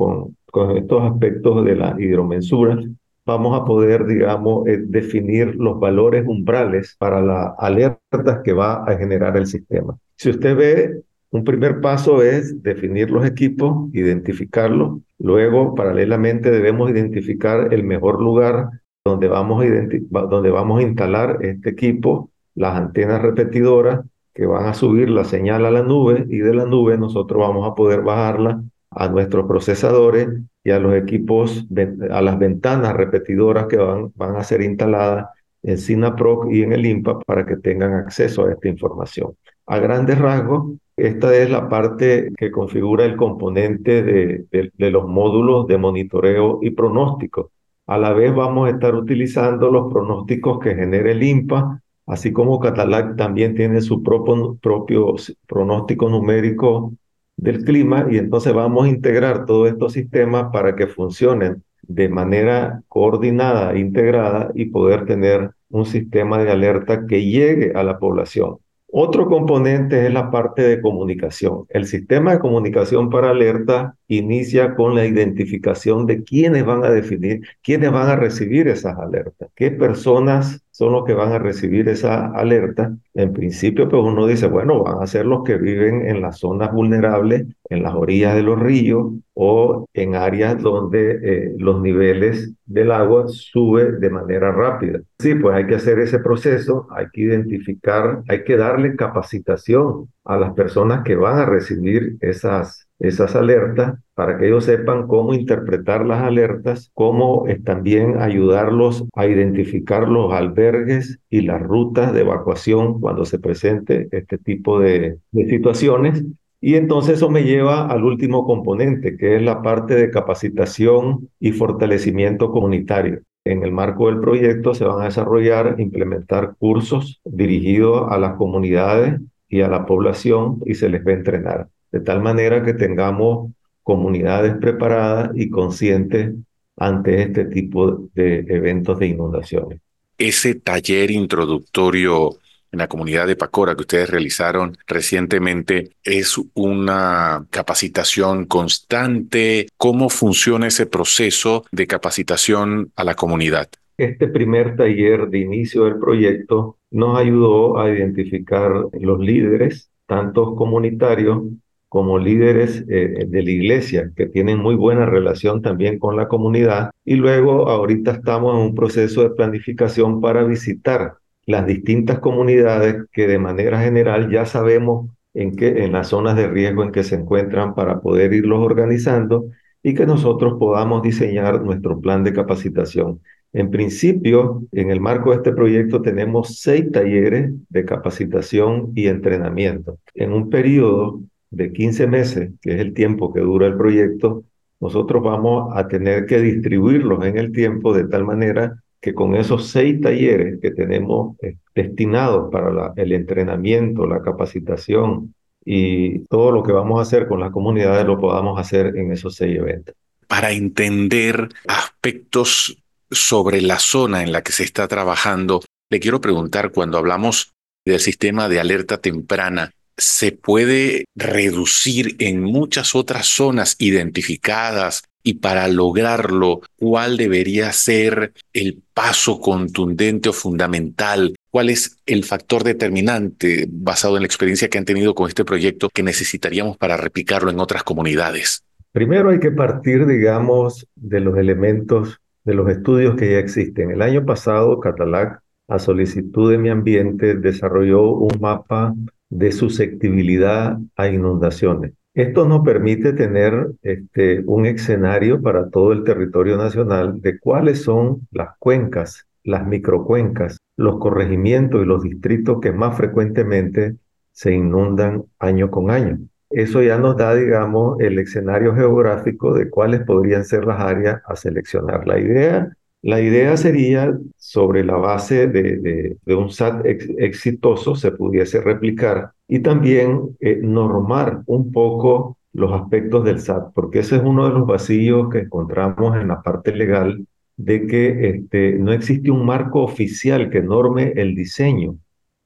estos 0.77 1.03
aspectos 1.03 1.65
de 1.65 1.75
la 1.75 1.95
hidromensura, 1.99 2.81
vamos 3.25 3.59
a 3.59 3.65
poder, 3.65 4.05
digamos, 4.05 4.65
eh, 4.67 4.77
definir 4.85 5.55
los 5.57 5.81
valores 5.81 6.25
umbrales 6.25 6.95
para 6.97 7.21
las 7.21 7.53
alertas 7.57 8.39
que 8.45 8.53
va 8.53 8.85
a 8.85 8.97
generar 8.97 9.35
el 9.35 9.47
sistema. 9.47 9.97
Si 10.15 10.29
usted 10.29 10.55
ve 10.55 11.01
un 11.31 11.43
primer 11.45 11.79
paso 11.79 12.21
es 12.21 12.61
definir 12.61 13.09
los 13.09 13.25
equipos, 13.25 13.89
identificarlos. 13.93 14.99
Luego, 15.17 15.75
paralelamente, 15.75 16.51
debemos 16.51 16.91
identificar 16.91 17.73
el 17.73 17.83
mejor 17.83 18.21
lugar 18.21 18.69
donde 19.05 19.27
vamos 19.27 19.63
a, 19.63 20.27
donde 20.27 20.49
vamos 20.49 20.79
a 20.79 20.83
instalar 20.83 21.39
este 21.41 21.69
equipo, 21.69 22.29
las 22.53 22.75
antenas 22.75 23.21
repetidoras 23.21 24.01
que 24.33 24.45
van 24.45 24.67
a 24.67 24.73
subir 24.73 25.09
la 25.09 25.23
señal 25.23 25.65
a 25.65 25.71
la 25.71 25.81
nube 25.81 26.25
y 26.29 26.39
de 26.39 26.53
la 26.53 26.65
nube 26.65 26.97
nosotros 26.97 27.39
vamos 27.39 27.67
a 27.67 27.75
poder 27.75 28.01
bajarla 28.01 28.61
a 28.91 29.07
nuestros 29.07 29.45
procesadores 29.47 30.27
y 30.63 30.71
a 30.71 30.79
los 30.79 30.93
equipos, 30.95 31.65
a 32.11 32.21
las 32.21 32.37
ventanas 32.37 32.93
repetidoras 32.93 33.67
que 33.67 33.77
van, 33.77 34.11
van 34.15 34.35
a 34.35 34.43
ser 34.43 34.61
instaladas 34.61 35.27
en 35.63 35.77
SINAPROC 35.77 36.51
y 36.51 36.63
en 36.63 36.73
el 36.73 36.85
IMPA 36.85 37.19
para 37.19 37.45
que 37.45 37.57
tengan 37.57 37.93
acceso 37.93 38.45
a 38.45 38.51
esta 38.51 38.67
información. 38.67 39.33
A 39.65 39.79
grandes 39.79 40.17
rasgos, 40.17 40.73
esta 41.07 41.35
es 41.35 41.49
la 41.49 41.67
parte 41.67 42.31
que 42.37 42.51
configura 42.51 43.05
el 43.05 43.15
componente 43.15 44.03
de, 44.03 44.71
los 44.77 45.07
módulos 45.07 45.67
de 45.67 45.77
monitoreo 45.77 46.59
y 46.61 46.71
pronóstico. 46.71 47.51
A 47.87 47.97
la 47.97 48.13
vez 48.13 48.33
vamos 48.35 48.67
a 48.67 48.71
estar 48.71 48.93
utilizando 48.93 49.71
los 49.71 49.91
pronósticos 49.91 50.59
que 50.59 50.75
genera 50.75 51.11
el 51.11 51.23
INPA, 51.23 51.81
así 52.05 52.31
como 52.31 52.59
Catalac 52.59 53.15
también 53.17 53.55
tiene 53.55 53.81
su 53.81 54.03
propio, 54.03 54.57
propio 54.61 55.15
pronóstico 55.47 56.07
numérico 56.07 56.93
del 57.35 57.63
clima 57.63 58.07
y 58.11 58.17
entonces 58.17 58.53
vamos 58.53 58.85
a 58.85 58.89
integrar 58.89 59.45
todos 59.45 59.69
estos 59.69 59.93
sistemas 59.93 60.51
para 60.53 60.75
que 60.75 60.85
funcionen 60.85 61.63
de 61.81 62.09
manera 62.09 62.83
coordinada, 62.87 63.75
integrada 63.75 64.51
y 64.53 64.65
poder 64.65 65.05
tener 65.05 65.51
un 65.69 65.85
sistema 65.85 66.43
de 66.43 66.51
alerta 66.51 67.07
que 67.07 67.25
llegue 67.25 67.71
a 67.73 67.83
la 67.83 67.97
población. 67.97 68.57
Otro 68.93 69.27
componente 69.27 70.05
es 70.05 70.13
la 70.13 70.29
parte 70.31 70.63
de 70.63 70.81
comunicación. 70.81 71.65
El 71.69 71.85
sistema 71.85 72.33
de 72.33 72.39
comunicación 72.39 73.09
para 73.09 73.29
alerta 73.29 73.95
inicia 74.09 74.75
con 74.75 74.95
la 74.95 75.05
identificación 75.05 76.05
de 76.05 76.23
quiénes 76.23 76.65
van 76.65 76.83
a 76.83 76.89
definir, 76.89 77.41
quiénes 77.63 77.91
van 77.91 78.09
a 78.09 78.17
recibir 78.17 78.67
esas 78.67 78.97
alertas, 78.97 79.49
qué 79.55 79.71
personas 79.71 80.61
son 80.81 80.93
los 80.93 81.05
que 81.05 81.13
van 81.13 81.31
a 81.31 81.37
recibir 81.37 81.87
esa 81.89 82.31
alerta. 82.31 82.97
En 83.13 83.33
principio, 83.33 83.87
pues 83.87 84.01
uno 84.01 84.25
dice, 84.25 84.47
bueno, 84.47 84.83
van 84.83 85.03
a 85.03 85.05
ser 85.05 85.27
los 85.27 85.43
que 85.43 85.57
viven 85.57 86.07
en 86.07 86.23
las 86.23 86.39
zonas 86.39 86.73
vulnerables, 86.73 87.45
en 87.69 87.83
las 87.83 87.93
orillas 87.93 88.33
de 88.33 88.41
los 88.41 88.59
ríos 88.59 89.13
o 89.35 89.85
en 89.93 90.15
áreas 90.15 90.59
donde 90.59 91.19
eh, 91.21 91.53
los 91.59 91.83
niveles 91.83 92.51
del 92.65 92.91
agua 92.91 93.25
suben 93.27 93.99
de 93.99 94.09
manera 94.09 94.51
rápida. 94.51 95.01
Sí, 95.19 95.35
pues 95.35 95.55
hay 95.55 95.67
que 95.67 95.75
hacer 95.75 95.99
ese 95.99 96.17
proceso, 96.17 96.87
hay 96.89 97.05
que 97.13 97.21
identificar, 97.21 98.23
hay 98.27 98.43
que 98.43 98.57
darle 98.57 98.95
capacitación 98.95 100.09
a 100.25 100.35
las 100.35 100.53
personas 100.53 101.03
que 101.03 101.15
van 101.15 101.37
a 101.37 101.45
recibir 101.45 102.17
esas 102.21 102.87
esas 103.01 103.35
alertas 103.35 103.99
para 104.13 104.37
que 104.37 104.47
ellos 104.47 104.65
sepan 104.65 105.07
cómo 105.07 105.33
interpretar 105.33 106.05
las 106.05 106.21
alertas, 106.21 106.91
cómo 106.93 107.45
también 107.65 108.19
ayudarlos 108.19 109.03
a 109.15 109.25
identificar 109.25 110.07
los 110.07 110.31
albergues 110.33 111.19
y 111.29 111.41
las 111.41 111.61
rutas 111.61 112.13
de 112.13 112.21
evacuación 112.21 113.01
cuando 113.01 113.25
se 113.25 113.39
presente 113.39 114.07
este 114.11 114.37
tipo 114.37 114.79
de, 114.79 115.17
de 115.31 115.49
situaciones. 115.49 116.23
Y 116.63 116.75
entonces 116.75 117.15
eso 117.15 117.31
me 117.31 117.43
lleva 117.43 117.87
al 117.87 118.03
último 118.03 118.45
componente, 118.45 119.17
que 119.17 119.35
es 119.35 119.41
la 119.41 119.63
parte 119.63 119.95
de 119.95 120.11
capacitación 120.11 121.27
y 121.39 121.53
fortalecimiento 121.53 122.51
comunitario. 122.51 123.21
En 123.43 123.63
el 123.63 123.71
marco 123.71 124.05
del 124.05 124.19
proyecto 124.19 124.75
se 124.75 124.85
van 124.85 125.01
a 125.01 125.05
desarrollar, 125.05 125.77
implementar 125.79 126.53
cursos 126.59 127.19
dirigidos 127.25 128.05
a 128.11 128.19
las 128.19 128.35
comunidades 128.35 129.19
y 129.49 129.61
a 129.61 129.67
la 129.67 129.87
población 129.87 130.59
y 130.67 130.75
se 130.75 130.89
les 130.89 131.05
va 131.05 131.11
a 131.11 131.15
entrenar 131.15 131.67
de 131.91 131.99
tal 131.99 132.21
manera 132.21 132.63
que 132.63 132.73
tengamos 132.73 133.51
comunidades 133.83 134.55
preparadas 134.57 135.31
y 135.35 135.49
conscientes 135.49 136.33
ante 136.77 137.21
este 137.21 137.45
tipo 137.45 138.09
de 138.13 138.45
eventos 138.47 138.99
de 138.99 139.07
inundaciones. 139.07 139.79
Ese 140.17 140.55
taller 140.55 141.11
introductorio 141.11 142.37
en 142.71 142.79
la 142.79 142.87
comunidad 142.87 143.27
de 143.27 143.35
Pacora 143.35 143.75
que 143.75 143.81
ustedes 143.81 144.09
realizaron 144.09 144.77
recientemente 144.87 145.89
es 146.03 146.39
una 146.53 147.45
capacitación 147.49 148.45
constante. 148.45 149.67
¿Cómo 149.77 150.09
funciona 150.09 150.67
ese 150.67 150.85
proceso 150.85 151.65
de 151.71 151.87
capacitación 151.87 152.91
a 152.95 153.03
la 153.03 153.15
comunidad? 153.15 153.69
Este 153.97 154.27
primer 154.27 154.75
taller 154.75 155.27
de 155.29 155.39
inicio 155.39 155.83
del 155.83 155.99
proyecto 155.99 156.77
nos 156.91 157.19
ayudó 157.19 157.79
a 157.79 157.89
identificar 157.89 158.71
los 158.93 159.19
líderes, 159.19 159.91
tanto 160.07 160.55
comunitarios 160.55 161.43
como 161.91 162.17
líderes 162.17 162.85
eh, 162.87 163.25
de 163.27 163.43
la 163.43 163.51
iglesia, 163.51 164.13
que 164.15 164.25
tienen 164.25 164.59
muy 164.59 164.75
buena 164.75 165.05
relación 165.05 165.61
también 165.61 165.99
con 165.99 166.15
la 166.15 166.29
comunidad. 166.29 166.91
Y 167.03 167.15
luego 167.15 167.67
ahorita 167.67 168.11
estamos 168.11 168.55
en 168.55 168.61
un 168.61 168.75
proceso 168.75 169.23
de 169.23 169.31
planificación 169.31 170.21
para 170.21 170.45
visitar 170.45 171.15
las 171.45 171.65
distintas 171.65 172.19
comunidades 172.19 172.95
que 173.11 173.27
de 173.27 173.39
manera 173.39 173.81
general 173.81 174.31
ya 174.31 174.45
sabemos 174.45 175.09
en, 175.33 175.53
qué, 175.57 175.83
en 175.83 175.91
las 175.91 176.07
zonas 176.07 176.37
de 176.37 176.47
riesgo 176.47 176.81
en 176.85 176.93
que 176.93 177.03
se 177.03 177.15
encuentran 177.15 177.75
para 177.75 177.99
poder 177.99 178.31
irlos 178.31 178.59
organizando 178.59 179.47
y 179.83 179.93
que 179.93 180.05
nosotros 180.05 180.53
podamos 180.57 181.01
diseñar 181.01 181.61
nuestro 181.61 181.99
plan 181.99 182.23
de 182.23 182.31
capacitación. 182.31 183.19
En 183.51 183.69
principio, 183.69 184.63
en 184.71 184.91
el 184.91 185.01
marco 185.01 185.31
de 185.31 185.37
este 185.37 185.51
proyecto 185.51 186.01
tenemos 186.01 186.59
seis 186.61 186.89
talleres 186.89 187.51
de 187.67 187.83
capacitación 187.83 188.93
y 188.95 189.07
entrenamiento. 189.07 189.99
En 190.15 190.31
un 190.31 190.49
periodo 190.49 191.19
de 191.51 191.71
15 191.71 192.07
meses, 192.07 192.51
que 192.61 192.73
es 192.73 192.79
el 192.79 192.93
tiempo 192.93 193.33
que 193.33 193.41
dura 193.41 193.67
el 193.67 193.77
proyecto, 193.77 194.43
nosotros 194.79 195.21
vamos 195.21 195.71
a 195.75 195.87
tener 195.87 196.25
que 196.25 196.41
distribuirlos 196.41 197.23
en 197.25 197.37
el 197.37 197.51
tiempo 197.51 197.93
de 197.93 198.05
tal 198.05 198.25
manera 198.25 198.81
que 198.99 199.13
con 199.13 199.35
esos 199.35 199.67
seis 199.67 199.99
talleres 200.01 200.59
que 200.61 200.71
tenemos 200.71 201.35
eh, 201.41 201.57
destinados 201.75 202.51
para 202.51 202.93
el 202.95 203.11
entrenamiento, 203.11 204.05
la 204.05 204.21
capacitación 204.21 205.33
y 205.65 206.19
todo 206.25 206.51
lo 206.51 206.63
que 206.63 206.71
vamos 206.71 206.99
a 206.99 207.03
hacer 207.03 207.27
con 207.27 207.39
las 207.39 207.51
comunidades 207.51 208.05
lo 208.05 208.19
podamos 208.19 208.59
hacer 208.59 208.95
en 208.95 209.11
esos 209.11 209.35
seis 209.35 209.57
eventos. 209.57 209.95
Para 210.27 210.51
entender 210.51 211.49
aspectos 211.67 212.81
sobre 213.09 213.61
la 213.61 213.79
zona 213.79 214.23
en 214.23 214.31
la 214.31 214.41
que 214.41 214.51
se 214.51 214.63
está 214.63 214.87
trabajando, 214.87 215.61
le 215.89 215.99
quiero 215.99 216.21
preguntar, 216.21 216.71
cuando 216.71 216.97
hablamos 216.97 217.53
del 217.85 217.99
sistema 217.99 218.47
de 218.47 218.59
alerta 218.59 218.99
temprana, 218.99 219.71
se 220.01 220.31
puede 220.31 221.05
reducir 221.15 222.15
en 222.19 222.41
muchas 222.41 222.95
otras 222.95 223.27
zonas 223.27 223.75
identificadas 223.77 225.03
y 225.23 225.35
para 225.35 225.67
lograrlo, 225.67 226.61
¿cuál 226.77 227.17
debería 227.17 227.71
ser 227.71 228.33
el 228.53 228.81
paso 228.93 229.39
contundente 229.39 230.29
o 230.29 230.33
fundamental? 230.33 231.35
¿Cuál 231.51 231.69
es 231.69 231.97
el 232.07 232.23
factor 232.23 232.63
determinante 232.63 233.67
basado 233.69 234.17
en 234.17 234.23
la 234.23 234.25
experiencia 234.25 234.69
que 234.69 234.79
han 234.79 234.85
tenido 234.85 235.13
con 235.13 235.27
este 235.27 235.45
proyecto 235.45 235.89
que 235.93 236.01
necesitaríamos 236.01 236.77
para 236.77 236.97
replicarlo 236.97 237.51
en 237.51 237.59
otras 237.59 237.83
comunidades? 237.83 238.63
Primero 238.91 239.29
hay 239.29 239.39
que 239.39 239.51
partir, 239.51 240.07
digamos, 240.07 240.87
de 240.95 241.19
los 241.19 241.37
elementos 241.37 242.19
de 242.43 242.55
los 242.55 242.67
estudios 242.69 243.15
que 243.15 243.31
ya 243.31 243.37
existen. 243.37 243.91
El 243.91 244.01
año 244.01 244.25
pasado, 244.25 244.79
Catalac, 244.79 245.41
a 245.67 245.77
solicitud 245.77 246.51
de 246.51 246.57
mi 246.57 246.69
ambiente, 246.69 247.35
desarrolló 247.35 248.09
un 248.09 248.39
mapa 248.41 248.95
de 249.31 249.51
susceptibilidad 249.51 250.77
a 250.95 251.07
inundaciones. 251.07 251.93
Esto 252.13 252.45
nos 252.45 252.63
permite 252.63 253.13
tener 253.13 253.71
este, 253.81 254.43
un 254.45 254.65
escenario 254.65 255.41
para 255.41 255.69
todo 255.69 255.93
el 255.93 256.03
territorio 256.03 256.57
nacional 256.57 257.21
de 257.21 257.39
cuáles 257.39 257.83
son 257.83 258.27
las 258.31 258.49
cuencas, 258.59 259.25
las 259.43 259.65
microcuencas, 259.65 260.57
los 260.75 260.99
corregimientos 260.99 261.81
y 261.81 261.85
los 261.85 262.03
distritos 262.03 262.59
que 262.61 262.73
más 262.73 262.97
frecuentemente 262.97 263.95
se 264.33 264.53
inundan 264.53 265.23
año 265.39 265.71
con 265.71 265.89
año. 265.89 266.19
Eso 266.49 266.81
ya 266.81 266.97
nos 266.97 267.15
da, 267.15 267.33
digamos, 267.33 267.97
el 268.01 268.19
escenario 268.19 268.75
geográfico 268.75 269.53
de 269.53 269.69
cuáles 269.69 270.01
podrían 270.01 270.43
ser 270.43 270.65
las 270.65 270.81
áreas 270.81 271.21
a 271.25 271.37
seleccionar. 271.37 272.05
La 272.05 272.19
idea 272.19 272.75
la 273.03 273.19
idea 273.19 273.57
sería, 273.57 274.15
sobre 274.37 274.83
la 274.83 274.95
base 274.95 275.47
de, 275.47 276.17
un 276.27 276.51
SAT 276.51 276.85
exitoso, 277.17 277.95
se 277.95 278.11
pudiese 278.11 278.61
replicar 278.61 279.31
y 279.47 279.59
también 279.59 280.37
eh, 280.39 280.59
normar 280.61 281.41
un 281.47 281.71
poco 281.71 282.37
los 282.53 282.71
aspectos 282.73 283.23
del 283.23 283.39
SAT, 283.39 283.73
porque 283.73 283.99
ese 283.99 284.17
es 284.17 284.21
uno 284.23 284.47
de 284.47 284.53
los 284.53 284.67
vacíos 284.67 285.29
que 285.29 285.39
encontramos 285.39 286.15
en 286.15 286.27
la 286.27 286.41
parte 286.41 286.75
legal 286.75 287.25
de 287.57 287.87
que 287.87 288.29
este, 288.29 288.73
no 288.73 288.91
existe 288.91 289.31
un 289.31 289.45
marco 289.45 289.83
oficial 289.83 290.49
que 290.49 290.61
norme 290.61 291.13
el 291.15 291.35
diseño 291.35 291.95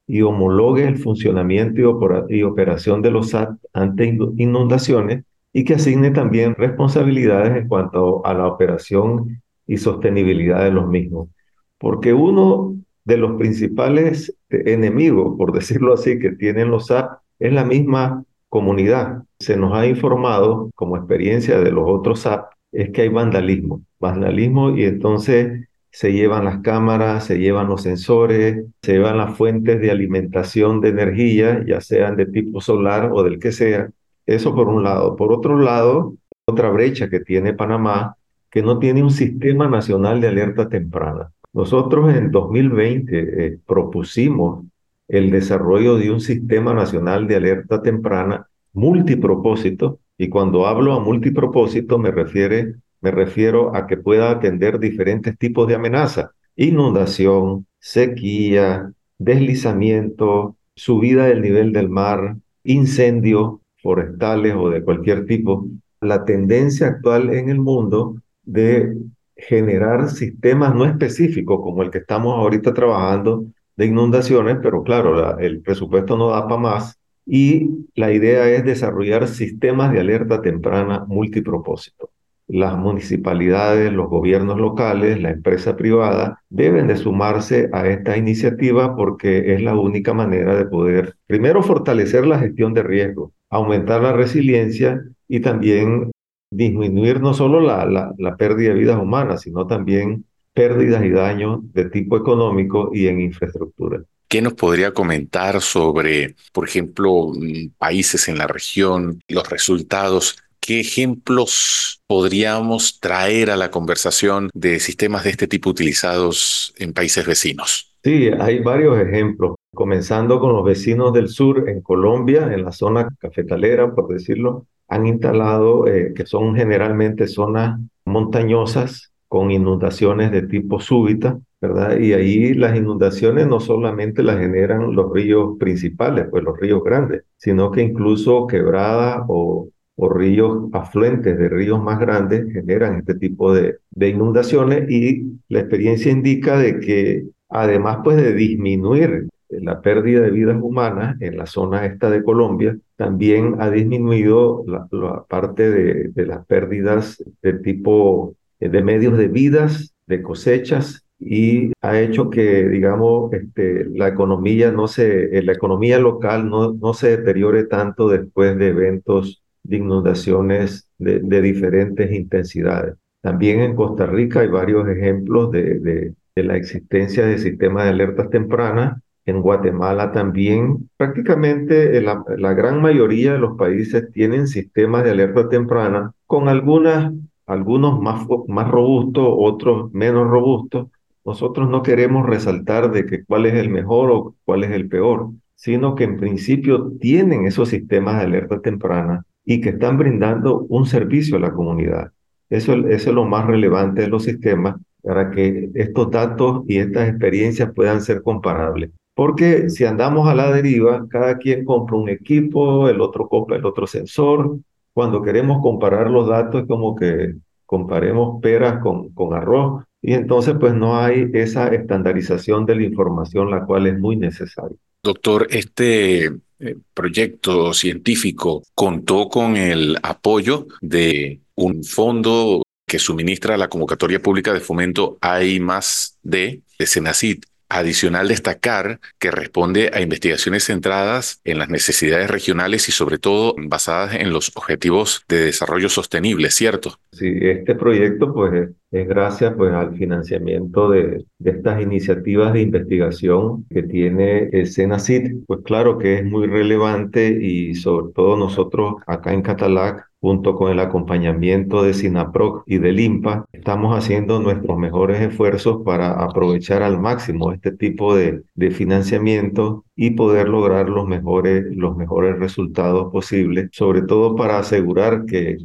y 0.08 0.22
homologue 0.22 0.88
el 0.88 0.98
funcionamiento 0.98 2.00
y, 2.30 2.44
operación 2.44 3.02
de 3.02 3.12
los 3.12 3.30
SAT 3.32 3.58
ante 3.74 4.18
inundaciones 4.38 5.24
y 5.52 5.64
que 5.64 5.76
asigne 5.76 6.12
también 6.12 6.56
responsabilidades 6.56 7.58
en 7.58 7.68
cuanto 7.68 8.26
a 8.26 8.34
la 8.34 8.48
operación 8.48 9.42
y 9.68 9.78
sostenibilidad 9.78 10.64
de 10.64 10.72
los 10.72 10.88
mismos. 10.88 11.30
Porque 11.78 12.14
uno 12.14 12.76
de 13.04 13.18
los 13.18 13.38
principales 13.38 14.36
enemigos, 14.50 15.36
por 15.38 15.52
decirlo 15.54 15.94
así, 15.94 16.20
que 16.20 16.32
tienen 16.32 16.72
los 16.72 16.88
SAP 16.88 17.20
es 17.40 17.54
la 17.54 17.66
misma 17.66 18.24
comunidad. 18.50 19.24
Se 19.40 19.58
nos 19.58 19.74
ha 19.74 19.86
informado, 19.86 20.72
como 20.76 20.98
experiencia 20.98 21.60
de 21.60 21.72
los 21.72 21.86
otros 21.88 22.22
SAP, 22.22 22.52
es 22.72 22.92
que 22.92 23.04
hay 23.04 23.10
vandalismo. 23.10 23.84
Vandalismo 24.00 24.76
y 24.78 24.84
entonces 24.86 25.68
se 25.92 26.12
llevan 26.12 26.46
las 26.46 26.60
cámaras, 26.60 27.26
se 27.26 27.40
llevan 27.40 27.68
los 27.68 27.84
sensores, 27.84 28.66
se 28.82 28.94
llevan 28.94 29.18
las 29.18 29.38
fuentes 29.38 29.80
de 29.80 29.92
alimentación 29.92 30.82
de 30.82 30.90
energía, 30.90 31.64
ya 31.66 31.80
sean 31.80 32.18
de 32.18 32.26
tipo 32.26 32.60
solar 32.60 33.12
o 33.14 33.24
del 33.24 33.40
que 33.40 33.54
sea. 33.54 33.90
Eso 34.26 34.54
por 34.54 34.68
un 34.68 34.84
lado. 34.84 35.16
Por 35.16 35.32
otro 35.32 35.58
lado, 35.58 36.16
otra 36.46 36.70
brecha 36.70 37.10
que 37.10 37.22
tiene 37.22 37.54
Panamá 37.54 38.18
que 38.56 38.62
no 38.62 38.80
tiene 38.80 39.04
un 39.04 39.12
sistema 39.12 39.68
nacional 39.68 40.22
de 40.22 40.30
alerta 40.30 40.70
temprana. 40.70 41.30
Nosotros 41.52 42.16
en 42.16 42.32
2020 42.32 43.48
eh, 43.48 43.60
propusimos 43.68 44.64
el 45.10 45.30
desarrollo 45.30 45.98
de 45.98 46.10
un 46.10 46.22
sistema 46.22 46.74
nacional 46.74 47.28
de 47.28 47.36
alerta 47.36 47.82
temprana 47.82 48.48
multipropósito, 48.72 50.00
y 50.18 50.30
cuando 50.30 50.68
hablo 50.68 50.94
a 50.94 51.02
multipropósito 51.02 51.98
me, 51.98 52.12
refiere, 52.12 52.76
me 53.02 53.12
refiero 53.12 53.76
a 53.76 53.88
que 53.88 53.98
pueda 53.98 54.32
atender 54.32 54.80
diferentes 54.80 55.38
tipos 55.38 55.68
de 55.68 55.76
amenazas, 55.76 56.30
inundación, 56.56 57.68
sequía, 57.78 58.90
deslizamiento, 59.18 60.56
subida 60.76 61.26
del 61.26 61.42
nivel 61.42 61.74
del 61.74 61.90
mar, 61.90 62.38
incendios 62.64 63.60
forestales 63.84 64.56
o 64.56 64.70
de 64.70 64.82
cualquier 64.82 65.26
tipo. 65.26 65.68
La 66.00 66.24
tendencia 66.24 66.88
actual 66.88 67.34
en 67.34 67.50
el 67.50 67.60
mundo 67.60 68.22
de 68.46 68.96
generar 69.36 70.10
sistemas 70.10 70.74
no 70.74 70.86
específicos 70.86 71.60
como 71.62 71.84
el 71.84 71.92
que 71.92 72.00
estamos 72.00 72.38
ahorita 72.38 72.74
trabajando 72.74 73.46
de 73.76 73.86
inundaciones, 73.86 74.58
pero 74.62 74.84
claro, 74.84 75.38
el 75.40 75.62
presupuesto 75.62 76.18
no 76.18 76.30
da 76.30 76.48
para 76.48 76.62
más. 76.62 77.00
Y 77.26 77.70
la 77.96 78.14
idea 78.14 78.50
es 78.50 78.64
desarrollar 78.64 79.28
sistemas 79.28 79.92
de 79.92 80.00
alerta 80.00 80.42
temprana 80.42 81.06
multipropósito. 81.08 82.12
Las 82.48 82.78
municipalidades, 82.78 83.92
los 83.92 84.08
gobiernos 84.08 84.60
locales, 84.60 85.20
la 85.20 85.32
empresa 85.32 85.76
privada 85.76 86.44
deben 86.50 86.86
de 86.88 86.96
sumarse 86.96 87.70
a 87.74 87.88
esta 87.88 88.16
iniciativa 88.18 88.96
porque 88.96 89.56
es 89.56 89.64
la 89.64 89.76
única 89.76 90.14
manera 90.14 90.56
de 90.56 90.66
poder, 90.66 91.16
primero, 91.26 91.64
fortalecer 91.64 92.28
la 92.28 92.38
gestión 92.38 92.76
de 92.76 92.84
riesgo, 92.84 93.34
aumentar 93.50 94.04
la 94.04 94.14
resiliencia 94.14 95.02
y 95.28 95.40
también 95.40 96.12
disminuir 96.52 97.22
no 97.22 97.34
solo 97.34 97.60
la, 97.60 97.86
la, 97.86 98.14
la 98.18 98.36
pérdida 98.36 98.74
de 98.74 98.80
vidas 98.80 99.02
humanas, 99.02 99.42
sino 99.42 99.68
también 99.68 100.26
pérdidas 100.54 101.04
y 101.04 101.10
daños 101.10 101.60
de 101.74 101.90
tipo 101.90 102.18
económico 102.18 102.90
y 102.94 103.08
en 103.08 103.22
infraestructura. 103.22 104.04
¿Qué 104.28 104.42
nos 104.42 104.54
podría 104.54 104.94
comentar 104.94 105.62
sobre, 105.62 106.36
por 106.52 106.68
ejemplo, 106.68 107.30
mm, 107.34 107.70
países 107.78 108.28
en 108.28 108.38
la 108.38 108.48
región, 108.48 109.20
los 109.28 109.50
resultados? 109.50 110.38
¿Qué 110.60 110.80
ejemplos 110.80 112.02
podríamos 112.08 113.00
traer 113.00 113.52
a 113.52 113.58
la 113.58 113.70
conversación 113.70 114.50
de 114.54 114.80
sistemas 114.80 115.24
de 115.24 115.30
este 115.30 115.48
tipo 115.48 115.70
utilizados 115.70 116.74
en 116.78 116.94
países 116.94 117.26
vecinos? 117.26 117.96
Sí, 118.04 118.30
hay 118.40 118.60
varios 118.60 119.00
ejemplos, 119.00 119.56
comenzando 119.74 120.40
con 120.40 120.54
los 120.54 120.64
vecinos 120.64 121.14
del 121.14 121.28
sur 121.30 121.70
en 121.70 121.82
Colombia, 121.82 122.52
en 122.52 122.64
la 122.64 122.72
zona 122.72 123.08
cafetalera, 123.20 123.94
por 123.94 124.08
decirlo, 124.08 124.66
han 124.88 125.08
instalado, 125.08 125.88
eh, 125.88 126.14
que 126.16 126.26
son 126.26 126.56
generalmente 126.56 127.28
zonas 127.28 127.80
montañosas 128.06 129.12
con 129.28 129.52
inundaciones 129.52 130.32
de 130.32 130.44
tipo 130.44 130.80
súbita, 130.80 131.40
¿verdad? 131.60 131.98
Y 131.98 132.14
ahí 132.14 132.54
las 132.54 132.78
inundaciones 132.78 133.48
no 133.48 133.60
solamente 133.60 134.24
las 134.24 134.40
generan 134.40 134.96
los 134.96 135.12
ríos 135.12 135.58
principales, 135.60 136.28
pues 136.30 136.44
los 136.44 136.58
ríos 136.60 136.84
grandes, 136.84 137.24
sino 137.38 137.72
que 137.72 137.82
incluso 137.82 138.48
quebradas 138.48 139.24
o, 139.28 139.70
ríos 139.98 140.70
afluentes 140.74 141.38
de 141.38 141.48
ríos 141.48 141.82
más 141.82 142.00
grandes 142.00 142.52
generan 142.52 143.00
este 143.00 143.16
tipo 143.16 143.54
de, 143.54 143.78
de 143.92 144.10
inundaciones 144.10 144.92
y 144.92 145.40
la 145.48 145.62
experiencia 145.62 146.12
indica 146.12 146.58
de 146.58 146.82
que 146.82 147.24
además 147.50 148.00
pues 148.04 148.18
de 148.18 148.34
disminuir 148.34 149.30
la 149.50 149.82
pérdida 149.82 150.22
de 150.22 150.32
vidas 150.32 150.58
humanas 150.62 151.20
en 151.22 151.38
la 151.38 151.46
zona 151.46 151.86
esta 151.86 152.10
de 152.10 152.24
Colombia, 152.24 152.78
también 152.96 153.56
ha 153.60 153.70
disminuido 153.70 154.64
la, 154.68 155.24
parte 155.28 155.70
de, 155.70 156.10
de, 156.10 156.26
las 156.26 156.46
pérdidas 156.46 157.24
de 157.42 157.54
tipo 157.54 158.36
eh, 158.60 158.70
de 158.70 158.84
medios 158.84 159.18
de 159.18 159.28
vidas, 159.28 159.94
de 160.08 160.22
cosechas 160.22 161.06
y 161.20 161.72
ha 161.82 162.00
hecho 162.00 162.30
que, 162.30 162.68
digamos, 162.68 163.32
este, 163.34 163.86
la 163.86 164.08
economía 164.08 164.72
no 164.72 164.88
se, 164.88 165.38
eh, 165.38 165.42
la 165.44 165.54
economía 165.54 166.00
local 166.00 166.50
no, 166.50 166.74
no 166.74 166.94
se 166.94 167.18
deteriore 167.18 167.66
tanto 167.66 168.10
después 168.10 168.58
de 168.58 168.68
eventos 168.68 169.44
de 169.64 169.78
inundaciones 169.78 170.90
de, 170.98 171.20
de 171.20 171.42
diferentes 171.42 172.12
intensidades. 172.12 172.96
También 173.22 173.62
en 173.62 173.76
Costa 173.76 174.06
Rica 174.06 174.42
hay 174.42 174.48
varios 174.50 174.88
ejemplos 174.88 175.52
de, 175.52 175.80
de, 175.80 176.14
de 176.36 176.44
la 176.44 176.58
existencia 176.58 177.26
de 177.26 177.40
sistemas 177.40 177.86
de 177.86 177.90
alertas 177.92 178.30
tempranas 178.30 179.02
en 179.26 179.42
Guatemala 179.42 180.12
también, 180.12 180.90
prácticamente 180.98 182.00
la, 182.02 182.24
la, 182.38 182.54
gran 182.54 182.82
mayoría 182.82 183.34
de 183.34 183.40
los 183.40 183.58
países 183.58 184.12
tienen 184.12 184.48
sistemas 184.48 185.04
de 185.04 185.12
alerta 185.12 185.50
temprana 185.50 186.12
con 186.28 186.48
algunas, 186.48 187.12
algunos 187.48 188.00
más, 188.02 188.28
más 188.48 188.70
robustos, 188.70 189.28
otros 189.28 189.92
menos 189.94 190.30
robustos. 190.30 190.90
Nosotros 191.26 191.70
no 191.70 191.82
queremos 191.82 192.28
resaltar 192.28 192.92
de 192.92 193.08
que 193.08 193.24
cuál 193.26 193.48
es 193.48 193.56
el 193.56 193.70
mejor 193.70 194.12
o 194.12 194.36
cuál 194.46 194.64
es 194.64 194.72
el 194.72 194.88
peor, 194.88 195.32
sino 195.56 195.96
que 195.96 196.04
en 196.04 196.18
principio 196.18 196.92
tienen 197.00 197.48
esos 197.48 197.70
sistemas 197.70 198.20
de 198.20 198.26
alerta 198.26 198.62
temprana 198.62 199.26
y 199.44 199.60
que 199.60 199.70
están 199.70 199.98
brindando 199.98 200.66
un 200.70 200.86
servicio 200.86 201.38
a 201.38 201.40
la 201.40 201.54
comunidad. 201.54 202.12
Eso, 202.50 202.74
eso 202.74 203.10
es 203.10 203.16
lo 203.16 203.26
más 203.26 203.48
relevante 203.48 204.02
de 204.02 204.08
los 204.08 204.24
sistemas 204.24 204.76
para 205.02 205.32
que 205.32 205.72
estos 205.74 206.12
datos 206.12 206.64
y 206.68 206.78
estas 206.78 207.10
experiencias 207.10 207.72
puedan 207.74 208.02
ser 208.02 208.22
comparables. 208.22 208.92
Porque 209.16 209.70
si 209.70 209.86
andamos 209.86 210.28
a 210.28 210.36
la 210.36 210.52
deriva, 210.52 211.08
cada 211.10 211.38
quien 211.38 211.66
compra 211.66 211.96
un 211.96 212.10
equipo, 212.10 212.90
el 212.90 213.02
otro 213.02 213.28
compra 213.28 213.56
el 213.58 213.66
otro 213.66 213.88
sensor. 213.88 214.58
Cuando 214.94 215.22
queremos 215.22 215.62
comparar 215.62 216.12
los 216.12 216.28
datos 216.28 216.62
es 216.62 216.68
como 216.68 216.96
que 216.96 217.34
comparemos 217.66 218.42
peras 218.42 218.80
con, 218.84 219.10
con 219.10 219.34
arroz 219.34 219.84
y 220.02 220.14
entonces 220.14 220.56
pues 220.60 220.74
no 220.76 221.00
hay 221.00 221.32
esa 221.34 221.70
estandarización 221.70 222.66
de 222.66 222.76
la 222.76 222.84
información, 222.84 223.50
la 223.50 223.66
cual 223.66 223.88
es 223.88 223.98
muy 223.98 224.18
necesaria. 224.18 224.78
Doctor, 225.02 225.48
este 225.50 226.26
eh, 226.26 226.76
proyecto 226.94 227.74
científico 227.74 228.64
contó 228.76 229.30
con 229.30 229.56
el 229.56 229.98
apoyo 230.04 230.68
de 230.82 231.40
un 231.56 231.84
fondo 231.84 232.62
que 232.86 233.00
suministra 233.00 233.58
la 233.58 233.68
convocatoria 233.68 234.22
pública 234.22 234.54
de 234.54 234.60
fomento 234.60 235.18
hay 235.22 235.60
más 235.60 236.20
de, 236.22 236.62
de 236.78 236.86
Senacit 236.86 237.46
Adicional 237.68 238.28
destacar 238.28 239.00
que 239.18 239.32
responde 239.32 239.90
a 239.94 240.02
investigaciones 240.02 240.66
centradas 240.66 241.42
en 241.44 241.58
las 241.58 241.70
necesidades 241.70 242.30
regionales 242.30 242.88
y 242.90 242.92
sobre 242.92 243.18
todo 243.18 243.56
basadas 243.58 244.16
en 244.16 244.32
los 244.32 244.52
objetivos 244.56 245.26
de 245.28 245.46
desarrollo 245.46 245.90
sostenible, 245.90 246.52
¿cierto? 246.52 247.00
Sí, 247.12 247.34
este 247.42 247.76
proyecto 247.76 248.34
pues 248.34 248.70
es 248.92 249.08
gracias 249.08 249.54
pues 249.58 249.74
al 249.74 249.96
financiamiento 249.96 250.90
de, 250.90 251.26
estas 251.44 251.82
iniciativas 251.82 252.54
de 252.54 252.62
investigación 252.62 253.66
que 253.70 253.84
tiene 253.84 254.50
el 254.54 254.68
SENACIT, 254.68 255.46
pues 255.48 255.62
claro 255.64 255.98
que 255.98 256.20
es 256.20 256.24
muy 256.24 256.48
relevante 256.48 257.28
y 257.28 257.76
sobre 257.76 258.14
todo 258.14 258.38
nosotros 258.38 258.96
acá 259.08 259.34
en 259.34 259.42
Catalac 259.42 260.08
junto 260.26 260.56
con 260.56 260.72
el 260.72 260.80
acompañamiento 260.80 261.84
de 261.84 261.94
SINAPROC 261.94 262.64
y 262.66 262.80
del 262.80 263.00
IMPA, 263.00 263.46
estamos 263.54 263.96
haciendo 263.96 264.40
nuestros 264.40 264.76
mejores 264.76 265.22
esfuerzos 265.22 265.84
para 265.86 266.14
aprovechar 266.14 266.82
al 266.82 267.00
máximo 267.00 267.52
este 267.52 267.72
tipo 267.72 268.16
de, 268.16 268.42
financiamiento 268.72 269.86
y 269.96 270.12
poder 270.12 270.50
lograr 270.50 270.90
los 270.90 271.08
mejores, 271.08 271.66
los 271.76 271.96
mejores 271.96 272.40
resultados 272.40 273.12
posibles, 273.12 273.70
sobre 273.72 274.02
todo 274.02 274.36
para 274.36 274.58
asegurar 274.58 275.26
que, 275.28 275.58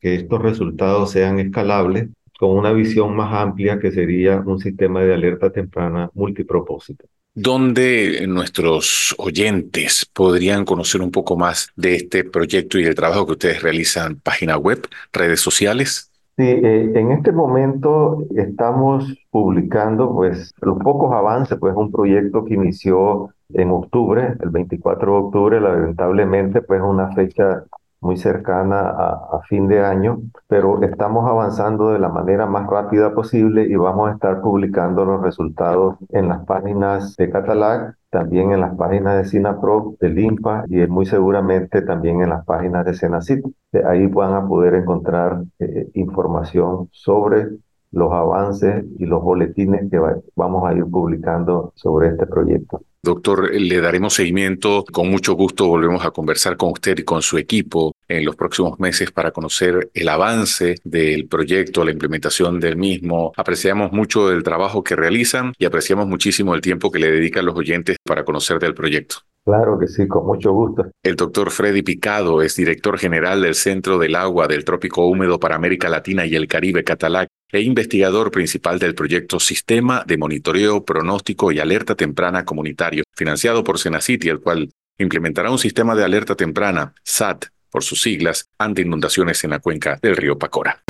que 0.00 0.14
estos 0.14 0.40
resultados 0.40 1.10
sean 1.10 1.38
escalables 1.38 2.08
con 2.38 2.56
una 2.56 2.72
visión 2.72 3.14
más 3.14 3.34
amplia 3.34 3.78
que 3.78 3.90
sería 3.90 4.40
un 4.40 4.60
sistema 4.60 5.02
de 5.02 5.12
alerta 5.12 5.52
temprana 5.52 6.08
multipropósito. 6.14 7.04
¿Dónde 7.42 8.26
nuestros 8.28 9.14
oyentes 9.16 10.04
podrían 10.12 10.66
conocer 10.66 11.00
un 11.00 11.10
poco 11.10 11.38
más 11.38 11.70
de 11.74 11.94
este 11.94 12.22
proyecto 12.22 12.78
y 12.78 12.84
del 12.84 12.94
trabajo 12.94 13.24
que 13.24 13.32
ustedes 13.32 13.62
realizan? 13.62 14.16
¿Página 14.16 14.58
web, 14.58 14.86
redes 15.10 15.40
sociales? 15.40 16.10
Sí, 16.36 16.44
eh, 16.44 16.92
en 16.94 17.12
este 17.12 17.32
momento 17.32 18.24
estamos 18.36 19.16
publicando 19.30 20.12
pues 20.12 20.52
los 20.60 20.78
pocos 20.80 21.14
avances, 21.14 21.56
pues 21.58 21.74
un 21.74 21.90
proyecto 21.90 22.44
que 22.44 22.54
inició 22.54 23.30
en 23.54 23.70
octubre, 23.70 24.34
el 24.38 24.50
24 24.50 25.10
de 25.10 25.18
octubre, 25.18 25.60
lamentablemente 25.62 26.60
pues 26.60 26.82
una 26.82 27.10
fecha 27.12 27.64
muy 28.00 28.16
cercana 28.16 28.80
a, 28.80 29.40
fin 29.48 29.68
de 29.68 29.84
año, 29.84 30.20
pero 30.46 30.82
estamos 30.82 31.28
avanzando 31.28 31.90
de 31.90 31.98
la 31.98 32.08
manera 32.08 32.46
más 32.46 32.66
rápida 32.68 33.14
posible 33.14 33.64
y 33.64 33.74
vamos 33.74 34.08
a 34.10 34.12
estar 34.12 34.40
publicando 34.40 35.04
los 35.04 35.20
resultados 35.22 35.96
en 36.10 36.28
las 36.28 36.44
páginas 36.44 37.16
de 37.16 37.30
Catalac, 37.30 37.96
también 38.10 38.52
en 38.52 38.60
las 38.60 38.74
páginas 38.76 39.16
de 39.16 39.24
SINAPRO, 39.24 39.96
de 40.00 40.08
LIMPA 40.10 40.64
y 40.68 40.86
muy 40.86 41.06
seguramente 41.06 41.82
también 41.82 42.22
en 42.22 42.30
las 42.30 42.44
páginas 42.44 42.84
de 42.84 42.94
SENACIT. 42.94 43.44
Ahí 43.84 44.06
van 44.06 44.34
a 44.34 44.46
poder 44.46 44.74
encontrar 44.74 45.42
eh, 45.58 45.90
información 45.94 46.88
sobre 46.92 47.48
los 47.92 48.12
avances 48.12 48.84
y 48.98 49.06
los 49.06 49.22
boletines 49.22 49.90
que 49.90 49.98
vamos 50.36 50.68
a 50.68 50.74
ir 50.74 50.84
publicando 50.84 51.72
sobre 51.74 52.08
este 52.08 52.26
proyecto. 52.26 52.82
Doctor, 53.02 53.54
le 53.54 53.80
daremos 53.80 54.14
seguimiento. 54.14 54.84
Con 54.92 55.10
mucho 55.10 55.32
gusto 55.32 55.66
volvemos 55.66 56.04
a 56.04 56.10
conversar 56.10 56.58
con 56.58 56.72
usted 56.72 56.98
y 56.98 57.02
con 57.02 57.22
su 57.22 57.38
equipo 57.38 57.92
en 58.06 58.26
los 58.26 58.36
próximos 58.36 58.78
meses 58.78 59.10
para 59.10 59.30
conocer 59.30 59.90
el 59.94 60.08
avance 60.08 60.76
del 60.84 61.26
proyecto, 61.26 61.82
la 61.82 61.92
implementación 61.92 62.60
del 62.60 62.76
mismo. 62.76 63.32
Apreciamos 63.36 63.90
mucho 63.92 64.30
el 64.30 64.42
trabajo 64.42 64.84
que 64.84 64.96
realizan 64.96 65.54
y 65.58 65.64
apreciamos 65.64 66.08
muchísimo 66.08 66.54
el 66.54 66.60
tiempo 66.60 66.90
que 66.90 66.98
le 66.98 67.10
dedican 67.10 67.46
los 67.46 67.56
oyentes 67.56 67.96
para 68.04 68.24
conocer 68.24 68.58
del 68.58 68.74
proyecto. 68.74 69.16
Claro 69.46 69.78
que 69.78 69.88
sí, 69.88 70.06
con 70.06 70.26
mucho 70.26 70.52
gusto. 70.52 70.84
El 71.02 71.16
doctor 71.16 71.50
Freddy 71.50 71.82
Picado 71.82 72.42
es 72.42 72.54
director 72.56 72.98
general 72.98 73.40
del 73.40 73.54
Centro 73.54 73.98
del 73.98 74.14
Agua 74.14 74.46
del 74.46 74.66
Trópico 74.66 75.06
Húmedo 75.06 75.40
para 75.40 75.56
América 75.56 75.88
Latina 75.88 76.26
y 76.26 76.34
el 76.34 76.46
Caribe 76.46 76.84
Catalac 76.84 77.28
e 77.52 77.60
investigador 77.60 78.30
principal 78.30 78.78
del 78.78 78.94
proyecto 78.94 79.40
Sistema 79.40 80.04
de 80.06 80.16
Monitoreo, 80.16 80.84
Pronóstico 80.84 81.52
y 81.52 81.60
Alerta 81.60 81.94
Temprana 81.94 82.44
Comunitario, 82.44 83.04
financiado 83.14 83.64
por 83.64 83.78
Senacity, 83.78 84.28
el 84.28 84.40
cual 84.40 84.70
implementará 84.98 85.50
un 85.50 85.58
sistema 85.58 85.94
de 85.94 86.04
alerta 86.04 86.34
temprana, 86.34 86.94
SAT, 87.02 87.46
por 87.70 87.84
sus 87.84 88.02
siglas, 88.02 88.48
ante 88.58 88.82
inundaciones 88.82 89.42
en 89.44 89.50
la 89.50 89.60
cuenca 89.60 89.98
del 90.02 90.16
río 90.16 90.38
Pacora. 90.38 90.82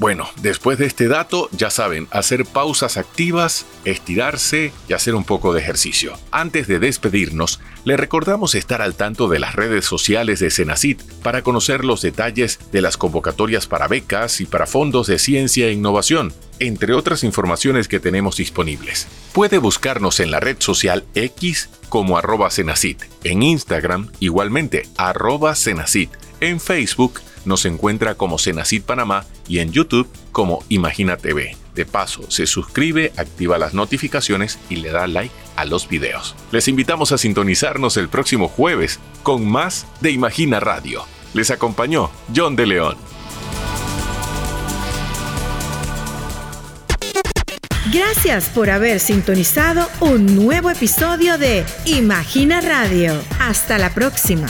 Bueno, 0.00 0.30
después 0.40 0.78
de 0.78 0.86
este 0.86 1.08
dato, 1.08 1.50
ya 1.52 1.68
saben, 1.68 2.08
hacer 2.10 2.46
pausas 2.46 2.96
activas, 2.96 3.66
estirarse 3.84 4.72
y 4.88 4.94
hacer 4.94 5.14
un 5.14 5.24
poco 5.24 5.52
de 5.52 5.60
ejercicio. 5.60 6.14
Antes 6.30 6.66
de 6.68 6.78
despedirnos, 6.78 7.60
le 7.84 7.98
recordamos 7.98 8.54
estar 8.54 8.80
al 8.80 8.94
tanto 8.94 9.28
de 9.28 9.38
las 9.38 9.54
redes 9.54 9.84
sociales 9.84 10.40
de 10.40 10.50
Senacit 10.50 11.02
para 11.22 11.42
conocer 11.42 11.84
los 11.84 12.00
detalles 12.00 12.60
de 12.72 12.80
las 12.80 12.96
convocatorias 12.96 13.66
para 13.66 13.88
becas 13.88 14.40
y 14.40 14.46
para 14.46 14.66
fondos 14.66 15.06
de 15.06 15.18
ciencia 15.18 15.66
e 15.66 15.72
innovación, 15.72 16.32
entre 16.60 16.94
otras 16.94 17.22
informaciones 17.22 17.86
que 17.86 18.00
tenemos 18.00 18.38
disponibles. 18.38 19.06
Puede 19.34 19.58
buscarnos 19.58 20.18
en 20.20 20.30
la 20.30 20.40
red 20.40 20.56
social 20.60 21.04
X 21.14 21.68
como 21.90 22.16
arroba 22.16 22.50
Senacit, 22.50 23.02
en 23.22 23.42
Instagram 23.42 24.10
igualmente 24.18 24.88
arroba 24.96 25.54
Senacit, 25.54 26.08
en 26.40 26.58
Facebook 26.58 27.20
nos 27.44 27.64
encuentra 27.64 28.14
como 28.14 28.38
Senacid 28.38 28.82
Panamá 28.82 29.26
y 29.48 29.58
en 29.58 29.72
YouTube 29.72 30.08
como 30.32 30.64
Imagina 30.68 31.16
TV. 31.16 31.56
De 31.74 31.86
paso, 31.86 32.30
se 32.30 32.46
suscribe, 32.46 33.12
activa 33.16 33.58
las 33.58 33.74
notificaciones 33.74 34.58
y 34.68 34.76
le 34.76 34.90
da 34.90 35.06
like 35.06 35.34
a 35.56 35.64
los 35.64 35.88
videos. 35.88 36.34
Les 36.52 36.68
invitamos 36.68 37.12
a 37.12 37.18
sintonizarnos 37.18 37.96
el 37.96 38.08
próximo 38.08 38.48
jueves 38.48 38.98
con 39.22 39.48
más 39.48 39.86
de 40.00 40.10
Imagina 40.10 40.60
Radio. 40.60 41.04
Les 41.32 41.50
acompañó 41.50 42.10
John 42.34 42.56
de 42.56 42.66
León. 42.66 42.96
Gracias 47.92 48.48
por 48.50 48.70
haber 48.70 49.00
sintonizado 49.00 49.88
un 50.00 50.36
nuevo 50.36 50.70
episodio 50.70 51.38
de 51.38 51.64
Imagina 51.86 52.60
Radio. 52.60 53.20
Hasta 53.40 53.78
la 53.78 53.92
próxima. 53.92 54.46